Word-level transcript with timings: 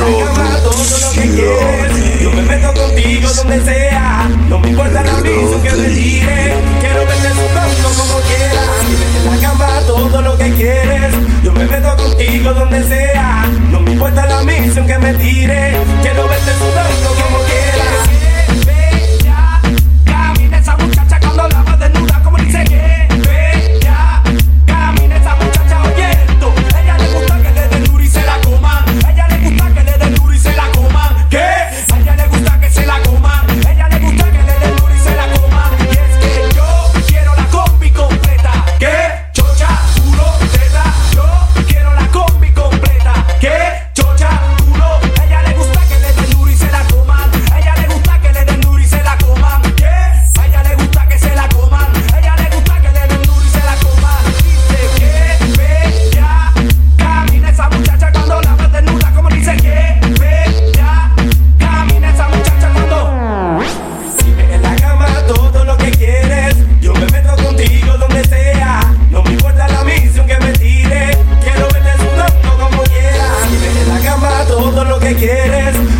Todo 0.00 0.72
lo 0.72 1.12
que 1.12 1.20
quieres, 1.20 2.22
yo 2.22 2.32
me 2.32 2.42
meto 2.42 2.72
contigo 2.72 3.28
donde 3.36 3.64
sea. 3.64 4.28
No 4.48 4.58
me 4.58 4.70
importa 4.70 5.02
la 5.02 5.16
piso 5.16 5.62
que 5.62 5.68
te 5.68 5.88
tire. 5.90 6.54
Quiero 6.80 7.00
verte 7.06 7.28
sudando 7.28 7.88
como 7.98 8.20
quieras. 8.20 8.68
En 9.16 9.26
la 9.26 9.48
cama 9.48 9.68
todo 9.86 10.22
lo 10.22 10.38
que 10.38 10.50
quieres, 10.54 11.14
yo 11.42 11.52
me 11.52 11.66
meto 11.66 11.96
contigo 11.96 12.54
donde 12.54 12.82
sea. 12.84 13.09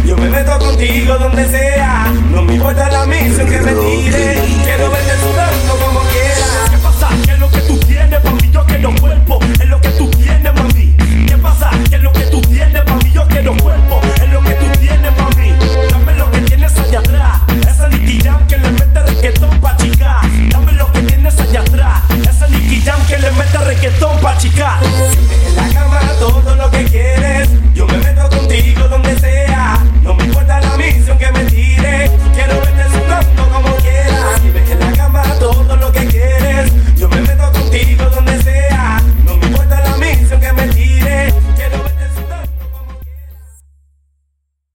Yo 0.07 0.17
me 0.17 0.29
meto 0.29 0.59
contigo 0.59 1.19
donde 1.19 1.49
sea. 1.49 2.13
No 2.33 2.43
me 2.43 2.55
importa 2.55 2.89
la 2.91 3.07
misión 3.07 3.50